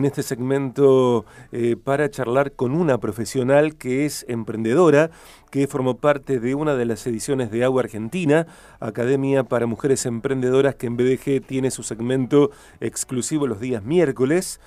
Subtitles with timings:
[0.00, 5.10] en este segmento eh, para charlar con una profesional que es emprendedora,
[5.50, 8.46] que formó parte de una de las ediciones de Agua Argentina,
[8.78, 14.60] Academia para Mujeres Emprendedoras, que en BDG tiene su segmento exclusivo los días miércoles.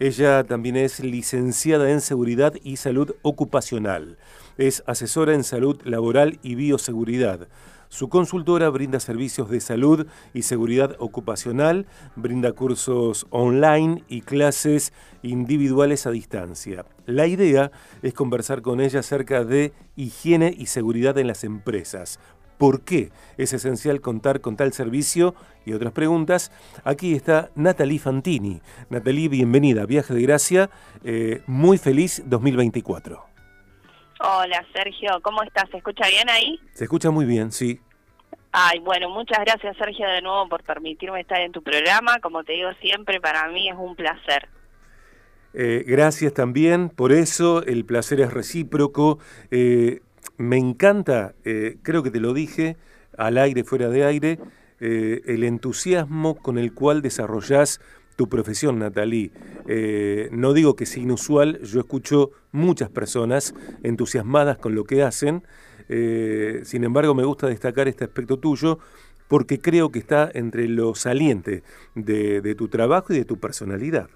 [0.00, 4.18] Ella también es licenciada en Seguridad y Salud Ocupacional.
[4.58, 7.48] Es asesora en salud laboral y bioseguridad.
[7.94, 11.86] Su consultora brinda servicios de salud y seguridad ocupacional,
[12.16, 16.86] brinda cursos online y clases individuales a distancia.
[17.06, 17.70] La idea
[18.02, 22.18] es conversar con ella acerca de higiene y seguridad en las empresas.
[22.58, 25.36] ¿Por qué es esencial contar con tal servicio?
[25.64, 26.50] Y otras preguntas.
[26.82, 28.60] Aquí está Natalie Fantini.
[28.90, 29.86] Natalie, bienvenida.
[29.86, 30.68] Viaje de Gracia.
[31.04, 33.33] Eh, muy feliz 2024.
[34.20, 35.68] Hola Sergio, ¿cómo estás?
[35.70, 36.60] ¿Se escucha bien ahí?
[36.72, 37.80] Se escucha muy bien, sí.
[38.52, 42.20] Ay, bueno, muchas gracias Sergio de nuevo por permitirme estar en tu programa.
[42.20, 44.48] Como te digo siempre, para mí es un placer.
[45.54, 49.18] Eh, gracias también, por eso el placer es recíproco.
[49.50, 50.00] Eh,
[50.36, 52.76] me encanta, eh, creo que te lo dije,
[53.18, 54.38] al aire, fuera de aire,
[54.80, 57.80] el entusiasmo con el cual desarrollás
[58.16, 59.32] tu profesión, Natalie.
[59.66, 65.42] Eh, no digo que sea inusual, yo escucho muchas personas entusiasmadas con lo que hacen,
[65.88, 68.78] eh, sin embargo me gusta destacar este aspecto tuyo
[69.28, 71.62] porque creo que está entre lo saliente
[71.94, 74.08] de tu trabajo y de tu personalidad.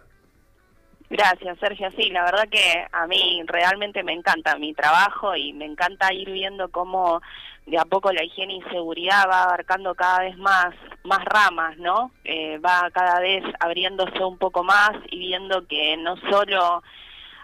[1.11, 1.91] Gracias, Sergio.
[1.97, 6.31] Sí, la verdad que a mí realmente me encanta mi trabajo y me encanta ir
[6.31, 7.23] viendo cómo
[7.65, 12.11] de a poco la higiene y seguridad va abarcando cada vez más, más ramas, ¿no?
[12.25, 16.83] Eh, va cada vez abriéndose un poco más y viendo que no solo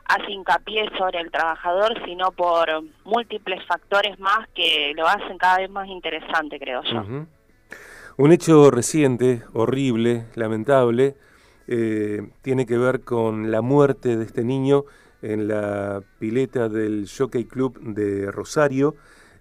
[0.06, 2.68] hace hincapié sobre el trabajador, sino por
[3.04, 7.26] múltiples factores más que lo hacen cada vez más interesante, creo yo.
[8.16, 11.16] Un hecho reciente, horrible, lamentable,
[11.66, 14.84] eh, tiene que ver con la muerte de este niño
[15.22, 18.94] en la pileta del Jockey Club de Rosario,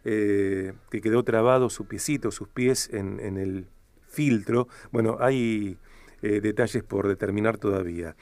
[0.05, 3.67] eh, que quedó trabado su piecito, sus pies en, el
[4.07, 4.67] filtro.
[4.91, 5.77] Bueno, hay
[6.21, 8.15] eh, detalles por determinar todavía.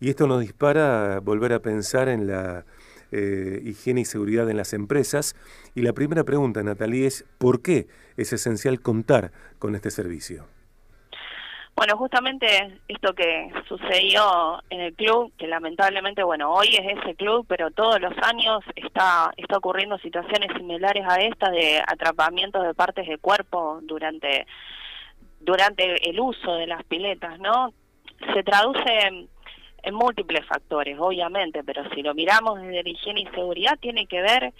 [0.00, 2.66] Y esto nos dispara a volver a pensar en la
[3.12, 5.36] higiene y seguridad en las empresas.
[5.74, 7.86] Y la primera pregunta, Natalie, es ¿por qué
[8.18, 10.55] es esencial contar con este servicio?
[11.76, 17.44] Bueno, justamente esto que sucedió en el club, que lamentablemente, bueno, hoy es ese club,
[17.46, 23.06] pero todos los años está, está ocurriendo situaciones similares a estas de atrapamientos de partes
[23.06, 24.46] de cuerpo durante,
[25.40, 27.74] durante el uso de las piletas, ¿no?
[28.32, 29.28] Se traduce en,
[29.92, 34.52] múltiples factores, obviamente, pero si lo miramos desde la higiene y seguridad, tiene que ver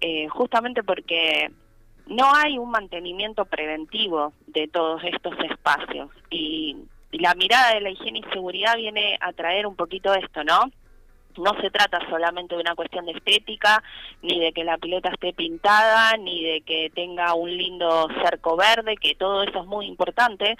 [0.00, 1.50] eh, justamente porque
[2.10, 6.76] no hay un mantenimiento preventivo de todos estos espacios y,
[7.12, 10.70] la mirada de la higiene y seguridad viene a traer un poquito esto, ¿no?
[11.36, 13.82] No se trata solamente de una cuestión de estética,
[14.22, 18.94] ni de que la pileta esté pintada, ni de que tenga un lindo cerco verde,
[18.96, 20.56] que todo eso es muy importante,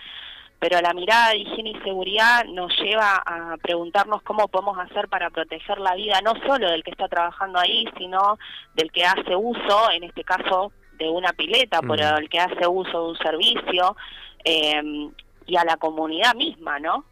[0.59, 5.31] pero la mirada de higiene y seguridad nos lleva a preguntarnos cómo podemos hacer para
[5.31, 8.41] proteger la vida no solo del que está trabajando ahí, sino
[8.75, 13.05] del que hace uso, en este caso de una pileta, por el que hace uso
[13.05, 13.97] de un servicio,
[14.45, 15.11] em,
[15.47, 17.05] y a la comunidad misma, ¿no?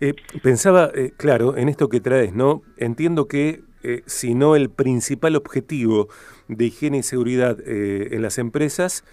[0.00, 2.62] Eh, pensaba, eh, claro, en esto que traes, ¿no?
[2.78, 6.08] Entiendo que eh, si no el principal objetivo
[6.48, 9.04] de higiene y seguridad en las empresas,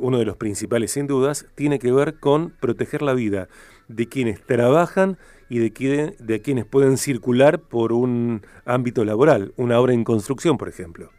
[0.00, 3.48] uno de los principales sin dudas, tiene que ver con proteger la vida
[3.88, 5.16] de quienes trabajan
[5.48, 10.68] y de, de quienes pueden circular por un ámbito laboral, una obra en construcción, por
[10.68, 11.10] ejemplo.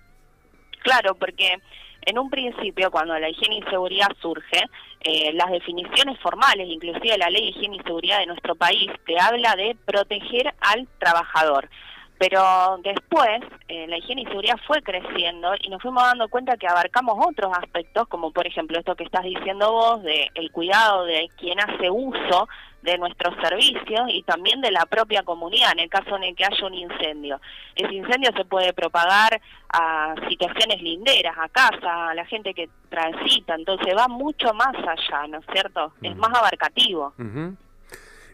[0.83, 1.57] Claro, porque
[2.05, 4.65] en un principio, cuando la higiene y seguridad surge,
[5.01, 9.19] eh, las definiciones formales, inclusive la ley de higiene y seguridad de nuestro país, te
[9.19, 11.69] habla de proteger al trabajador.
[12.17, 16.67] Pero después eh, la higiene y seguridad fue creciendo y nos fuimos dando cuenta que
[16.67, 21.29] abarcamos otros aspectos, como por ejemplo esto que estás diciendo vos, de el cuidado de
[21.37, 22.47] quien hace uso
[22.81, 26.45] de nuestros servicios y también de la propia comunidad en el caso en el que
[26.45, 27.39] haya un incendio.
[27.75, 29.39] Ese incendio se puede propagar
[29.69, 35.27] a situaciones linderas, a casa, a la gente que transita, entonces va mucho más allá,
[35.27, 35.93] ¿no es cierto?
[36.01, 37.13] Es más abarcativo.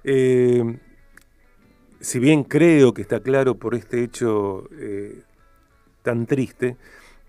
[0.03, 0.63] Eh,
[1.99, 5.23] si bien creo que está claro por este hecho eh,
[6.03, 6.77] tan triste,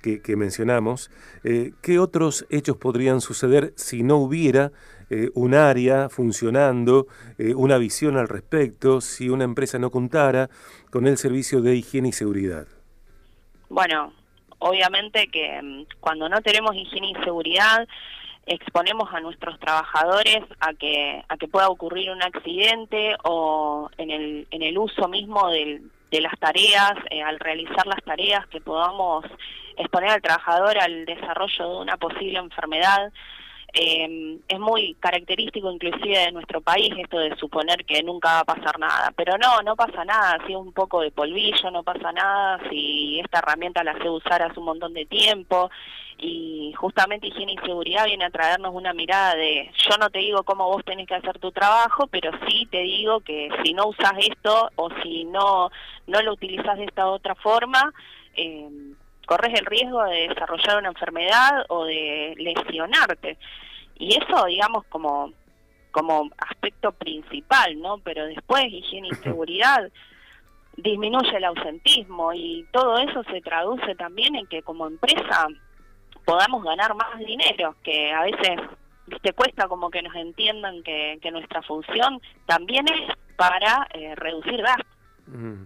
[0.01, 1.11] que, mencionamos,
[1.45, 4.71] eh, ¿qué otros hechos podrían suceder si no hubiera
[5.11, 7.07] eh, un área funcionando,
[7.39, 10.49] eh, una visión al respecto, si una empresa no contara
[10.91, 12.67] con el servicio de higiene y seguridad?
[13.69, 14.13] Bueno,
[14.59, 17.87] obviamente que mm, cuando no tenemos higiene y seguridad,
[18.47, 24.47] exponemos a nuestros trabajadores a que a que pueda ocurrir un accidente o en el
[24.51, 26.95] en el uso mismo de las tareas
[27.27, 29.27] al realizar las tareas que podamos
[29.79, 33.13] exponer al trabajador al desarrollo de una posible enfermedad.
[33.75, 38.45] Eh, es muy característico inclusive de nuestro país esto de suponer que nunca va a
[38.45, 42.11] pasar nada, pero no, no pasa nada, si es un poco de polvillo, no pasa
[42.13, 45.71] nada, si esta herramienta la sé usar hace un montón de tiempo.
[46.21, 50.43] Y justamente higiene y seguridad viene a traernos una mirada de yo no te digo
[50.43, 54.15] cómo vos tenés que hacer tu trabajo, pero sí te digo que si no usas
[54.19, 55.71] esto o si no,
[56.09, 57.93] no lo utilizas de esta otra forma,
[58.35, 58.69] eh,
[59.29, 63.37] corres el riesgo de desarrollar una enfermedad o de lesionarte.
[63.99, 65.33] Y eso, digamos, como,
[65.91, 67.99] como aspecto principal, ¿no?
[67.99, 69.91] Pero después, higiene y seguridad
[70.79, 75.49] disminuye el ausentismo y todo eso se traduce también en que como empresa
[76.25, 78.61] podamos ganar más dinero, que a veces
[79.23, 84.63] te cuesta como que nos entiendan que, que nuestra función también es para eh, reducir
[84.63, 84.87] gastos.
[85.27, 85.65] Mm.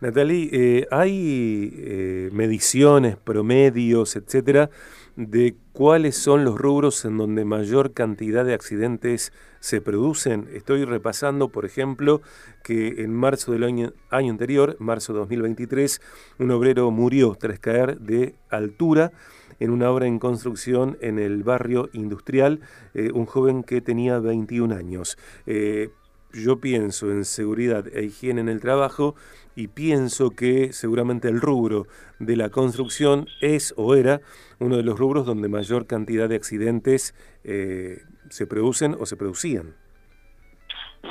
[0.00, 4.70] Natalie, eh, ¿hay eh, mediciones, promedios, etcétera,
[5.16, 10.48] de cuáles son los rubros en donde mayor cantidad de accidentes se producen?
[10.52, 12.22] Estoy repasando, por ejemplo,
[12.62, 16.00] que en marzo del año, anterior, marzo de 2023,
[16.38, 19.12] un obrero murió tras caer de altura
[19.60, 22.60] en una obra en construcción en el barrio industrial,
[22.94, 25.16] eh, un joven que tenía 21 años
[26.32, 29.14] yo pienso en seguridad e higiene en el trabajo
[29.54, 31.86] y pienso que seguramente el rubro
[32.18, 34.20] de la construcción es o era
[34.58, 37.14] uno de los rubros donde mayor cantidad de accidentes
[37.44, 39.74] eh, se producen o se producían.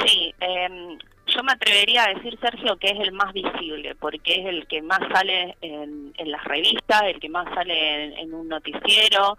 [0.06, 0.98] Sí, em,
[1.28, 4.82] yo me atrevería a decir, Sergio, que es el más visible, porque es el que
[4.82, 9.38] más sale en, las revistas, el que más sale en un noticiero,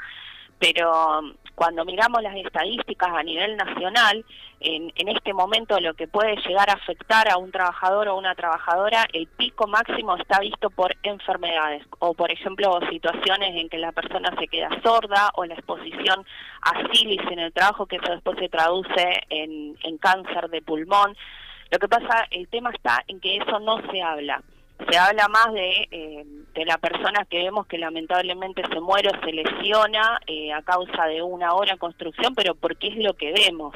[0.58, 1.22] pero
[1.54, 4.24] cuando miramos las estadísticas a nivel nacional,
[4.60, 8.34] en, en, este momento lo que puede llegar a afectar a un trabajador o una
[8.34, 13.92] trabajadora, el pico máximo está visto por enfermedades o, por ejemplo, situaciones en que la
[13.92, 16.24] persona se queda sorda o la exposición
[16.62, 21.16] a sílice en el trabajo, que eso después se traduce en, en cáncer de pulmón.
[21.70, 24.42] Lo que pasa, el tema está en que eso no se habla
[24.88, 26.24] se habla más de, eh,
[26.54, 31.06] de la persona que vemos que lamentablemente se muere o se lesiona eh, a causa
[31.06, 33.74] de una hora en construcción, pero porque es lo que vemos.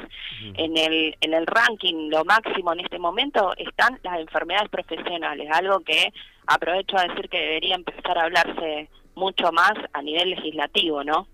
[0.55, 5.79] En, el, en el ranking, lo máximo en este momento, están las enfermedades profesionales, algo
[5.81, 6.13] que
[6.45, 11.27] aprovecho a decir que debería empezar a hablarse mucho más a nivel legislativo, ¿no?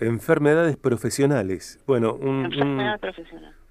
[0.00, 1.80] Enfermedades profesionales.
[1.86, 2.98] Bueno, un, un,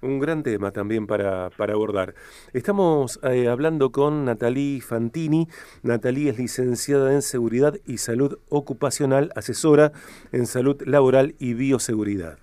[0.00, 2.14] gran tema también para, para abordar.
[2.52, 5.48] Estamos eh, hablando con Natalie Fantini.
[5.82, 9.92] Natalie es licenciada en Seguridad y Salud Ocupacional, asesora
[10.32, 12.38] en Salud Laboral y Bioseguridad.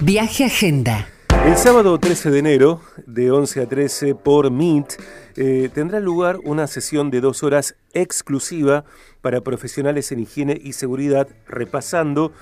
[0.00, 1.08] Viaje Agenda.
[1.46, 5.02] El sábado 13 de enero, de 11 a 13 por Meet,
[5.36, 8.84] eh, tendrá lugar una sesión de dos horas exclusiva
[9.22, 12.32] para profesionales en higiene y seguridad, repasando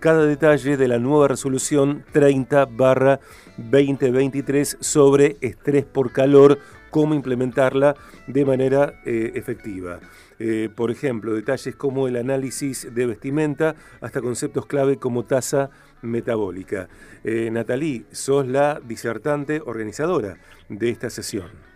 [0.00, 6.58] cada detalle de la nueva resolución 30-2023 sobre estrés por calor,
[6.90, 7.94] cómo implementarla
[8.26, 10.00] de manera eh, efectiva.
[10.38, 15.70] Eh, por ejemplo, detalles como el análisis de vestimenta hasta conceptos clave como tasa
[16.02, 16.88] metabólica.
[17.24, 17.50] Eh,
[18.12, 20.36] sos la disertante organizadora
[20.68, 21.67] de esta sesión.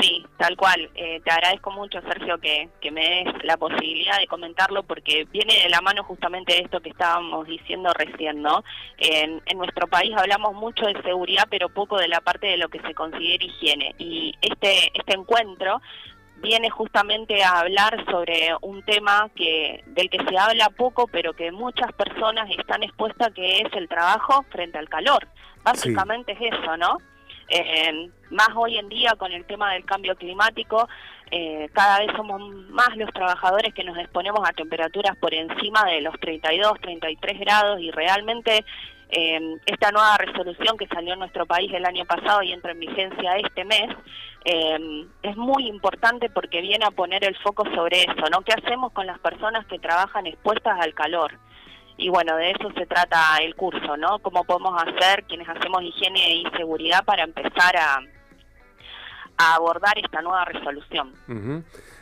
[0.00, 0.90] Sí, tal cual.
[0.94, 5.54] Eh, te agradezco mucho, Sergio, que, que, me des la posibilidad de comentarlo porque viene
[5.62, 8.64] de la mano justamente de esto que estábamos diciendo recién, ¿no?
[8.98, 12.68] En, en, nuestro país hablamos mucho de seguridad, pero poco de la parte de lo
[12.68, 13.94] que se considera higiene.
[13.98, 15.80] Y este, este encuentro
[16.36, 21.52] viene justamente a hablar sobre un tema que del que se habla poco, pero que
[21.52, 25.26] muchas personas están expuestas, que es el trabajo frente al calor.
[25.62, 26.98] Básicamente es eso, ¿no?
[27.48, 30.88] Eh, más hoy en día con el tema del cambio climático,
[31.30, 36.00] eh, cada vez somos más los trabajadores que nos exponemos a temperaturas por encima de
[36.00, 38.64] los 32, 33 grados y realmente
[39.10, 42.80] eh, esta nueva resolución que salió en nuestro país el año pasado y entra en
[42.80, 43.88] vigencia este mes,
[44.44, 48.42] eh, es muy importante porque viene a poner el foco sobre eso, ¿no?
[48.42, 51.38] ¿Qué hacemos con las personas que trabajan expuestas al calor?
[51.96, 54.18] Y bueno, de eso se trata el curso, ¿no?
[54.20, 58.00] Cómo podemos hacer quienes hacemos higiene y seguridad para empezar a,
[59.36, 61.12] abordar esta nueva resolución.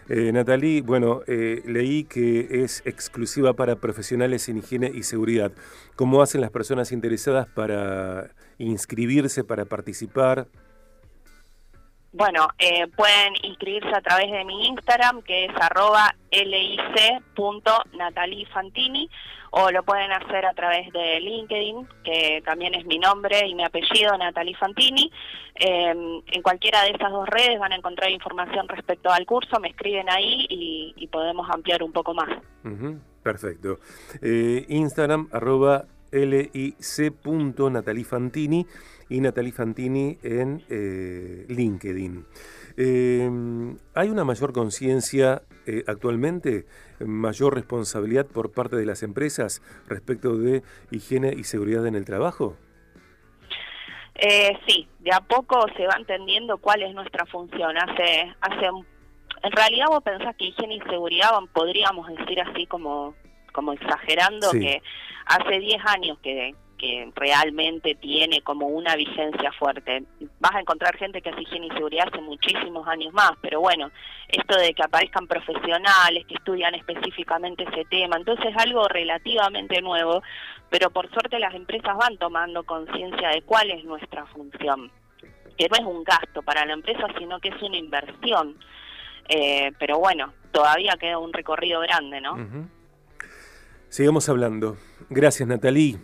[0.09, 5.53] eh, Natalie, bueno, eh, leí que es exclusiva para profesionales en higiene y seguridad.
[5.97, 10.47] ¿Cómo hacen las personas interesadas para inscribirse, para participar?
[12.13, 19.09] Bueno, eh, pueden inscribirse a través de mi Instagram, que es arroba lic.natalifantini,
[19.51, 23.65] o lo pueden hacer a través de LinkedIn, que también es mi nombre y mi
[23.65, 25.11] apellido, Natalie Fantini.
[25.55, 29.69] Em, en cualquiera de esas dos redes van a encontrar información respecto al curso, me
[29.69, 32.29] escriben ahí y, podemos ampliar un poco más.
[33.23, 33.79] perfecto.
[34.23, 38.67] Eh, Instagram, arroba lic.natalifantini
[39.13, 42.25] y Natalie Fantini en eh, LinkedIn.
[42.79, 46.65] Em, ¿Hay una mayor conciencia eh, actualmente,
[46.99, 52.57] mayor responsabilidad por parte de las empresas respecto de higiene y seguridad en el trabajo?
[54.15, 57.77] Eh, sí, de a poco se va entendiendo cuál es nuestra función.
[57.77, 58.67] Hace, hace,
[59.43, 63.15] en realidad vos pensás que higiene y seguridad podríamos decir así como,
[63.53, 64.83] como exagerando que
[65.27, 70.03] hace 10 años que, que realmente tiene como una vigencia fuerte.
[70.41, 73.93] Vas a encontrar gente que hace higiene y seguridad hace muchísimos años más, pero bueno,
[74.27, 80.25] esto de que aparezcan profesionales que estudian específicamente ese tema, entonces es algo relativamente nuevo,
[80.71, 84.91] pero por suerte las empresas van tomando conciencia de cuál es nuestra función,
[85.57, 88.57] que no es un gasto para la empresa, sino que es una inversión.
[89.29, 92.35] Eh, pero bueno, todavía queda un recorrido grande, ¿no?
[93.89, 94.79] Sigamos hablando.
[95.11, 95.97] Gracias, Natalí.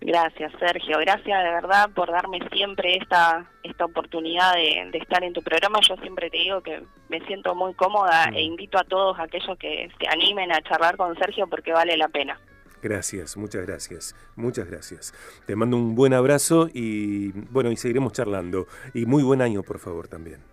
[0.00, 0.98] Gracias, Sergio.
[0.98, 5.78] Gracias de verdad por darme siempre esta, esta oportunidad de, estar en tu programa.
[5.86, 9.90] Yo siempre te digo que me siento muy cómoda e invito a todos aquellos que
[9.98, 12.40] se animen a charlar con Sergio porque vale la pena.
[12.82, 15.12] Gracias, muchas gracias, muchas gracias.
[15.46, 18.66] Te mando un buen abrazo y bueno, y seguiremos charlando.
[18.94, 20.49] Y muy buen año, por favor, también.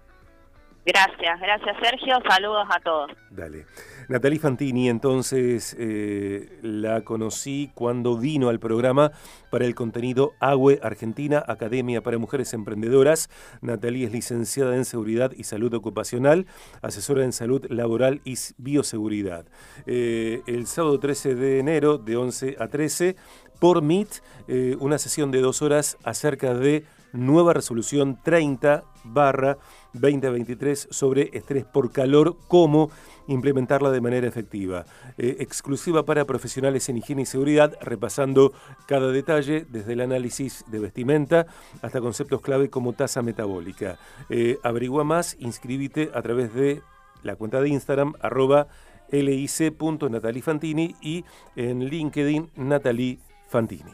[0.87, 3.11] Gracias, gracias Sergio, saludos a todos.
[3.29, 3.65] Dale.
[4.07, 9.11] Natalie Fantini, entonces eh, la conocí cuando vino al programa
[9.49, 13.29] para el contenido AGUE Argentina, Academia para Mujeres Emprendedoras.
[13.59, 16.45] Natalie es licenciada en Seguridad y Salud Ocupacional,
[16.81, 19.45] asesora en Salud Laboral y Bioseguridad.
[19.87, 23.17] Eh, el sábado 13 de enero, de 11 a 13,
[23.59, 26.85] por Meet, eh, una sesión de dos horas acerca de
[27.17, 29.57] nueva resolución 30 barra
[29.93, 32.89] 2023 sobre estrés por calor, cómo
[33.27, 34.85] implementarla de manera efectiva.
[35.17, 38.53] Eh, exclusiva para profesionales en higiene y seguridad, repasando
[38.87, 41.47] cada detalle, desde el análisis de vestimenta
[41.81, 43.97] hasta conceptos clave como tasa metabólica.
[44.29, 46.81] Eh, averigua más, inscríbete a través de
[47.23, 48.67] la cuenta de Instagram, arroba
[49.11, 53.93] lic.natalifantini y en LinkedIn Natalie Fantini.